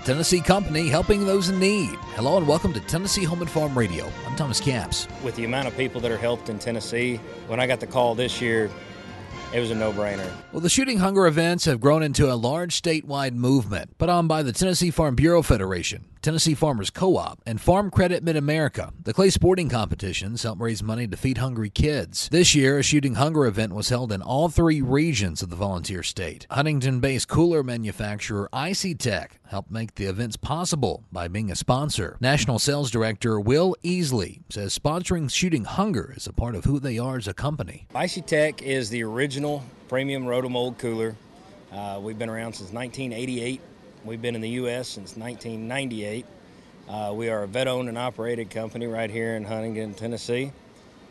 [0.00, 1.98] a Tennessee company helping those in need.
[2.14, 4.10] Hello and welcome to Tennessee Home and Farm Radio.
[4.26, 5.06] I'm Thomas Caps.
[5.22, 7.16] With the amount of people that are helped in Tennessee,
[7.48, 8.70] when I got the call this year,
[9.52, 10.30] it was a no brainer.
[10.52, 14.42] Well, the Shooting Hunger events have grown into a large statewide movement put on by
[14.42, 18.92] the Tennessee Farm Bureau Federation, Tennessee Farmers Co op, and Farm Credit Mid America.
[19.02, 22.28] The clay sporting competitions help raise money to feed hungry kids.
[22.30, 26.02] This year, a Shooting Hunger event was held in all three regions of the volunteer
[26.02, 26.46] state.
[26.50, 32.18] Huntingdon based cooler manufacturer Icey-Tek helped make the events possible by being a sponsor.
[32.20, 36.98] National Sales Director Will Easley says sponsoring Shooting Hunger is a part of who they
[36.98, 37.86] are as a company.
[37.94, 41.16] Icey-Tek is the original premium rotomold cooler.
[41.72, 43.60] Uh, we've been around since 1988
[44.02, 44.88] We've been in the U.S.
[44.88, 46.24] since 1998.
[46.88, 50.52] Uh, we are a vet owned and operated company right here in Huntingdon, Tennessee.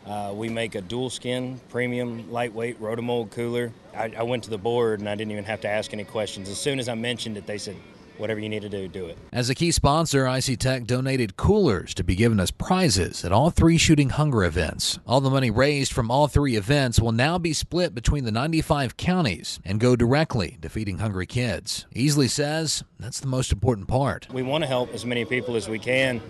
[0.04, 3.72] Uh, we make a dual skin, premium, lightweight rotomold cooler.
[3.94, 6.48] I, I went to the board and I didn't even have to ask any questions.
[6.48, 7.76] As soon as I mentioned it, they said,
[8.20, 9.18] whatever you need to do, do it.
[9.32, 13.78] As a key sponsor, Icey-Tek donated coolers to be given as prizes at all three
[13.78, 14.98] Shooting Hunger events.
[15.06, 18.96] All the money raised from all three events will now be split between the 95
[18.96, 21.86] counties and go directly to feeding hungry kids.
[21.94, 24.26] Easley says that's the most important part.
[24.32, 26.20] We want to help as many people as we can.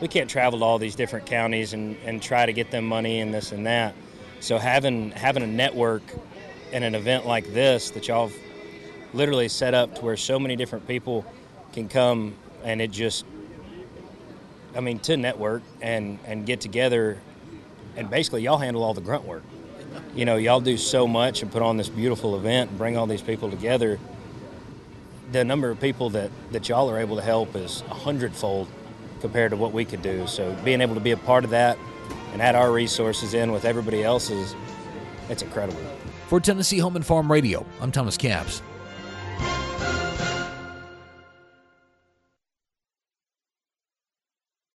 [0.00, 3.20] We can't travel to all these different counties and, and try to get them money
[3.20, 3.94] and this and that.
[4.40, 6.02] So having having a network
[6.72, 8.30] and an event like this that y'all
[9.12, 11.24] literally set up to where so many different people
[11.72, 13.24] can come and it just
[14.74, 17.18] I mean to network and and get together
[17.96, 19.42] and basically y'all handle all the grunt work.
[20.14, 23.06] You know, y'all do so much and put on this beautiful event and bring all
[23.06, 23.98] these people together.
[25.32, 28.68] The number of people that, that y'all are able to help is a hundredfold
[29.20, 30.26] compared to what we could do.
[30.26, 31.78] So being able to be a part of that
[32.32, 34.54] and add our resources in with everybody else's,
[35.28, 35.80] it's incredible.
[36.28, 38.62] For Tennessee Home and Farm Radio, I'm Thomas Caps.